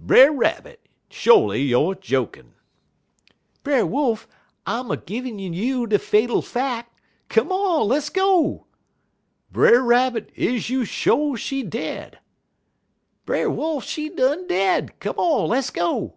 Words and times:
"'Brer 0.00 0.32
Rabbit, 0.32 0.88
sho'ly 1.10 1.68
youer 1.70 1.94
jokin'!' 2.00 2.54
"'Brer 3.62 3.84
Wolf, 3.84 4.26
I'm 4.66 4.90
a 4.90 4.96
ginin' 4.96 5.38
un 5.38 5.52
you 5.52 5.86
de 5.86 5.98
fatal 5.98 6.40
fack. 6.40 6.90
Come 7.28 7.52
on, 7.52 7.88
less 7.88 8.08
go!' 8.08 8.64
"'Brer 9.50 9.82
Rabbit, 9.82 10.30
is 10.34 10.70
you 10.70 10.86
sho' 10.86 11.34
she 11.36 11.62
dead?' 11.62 12.20
"'Brer 13.26 13.50
Wolf, 13.50 13.84
she 13.84 14.08
done 14.08 14.46
dead; 14.46 14.98
come 14.98 15.18
on, 15.18 15.48
less 15.50 15.68
go!' 15.68 16.14